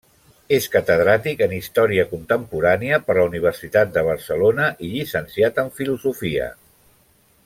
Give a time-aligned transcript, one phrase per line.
[0.55, 6.49] És catedràtic en història contemporània per la Universitat de Barcelona i llicenciat en filosofia.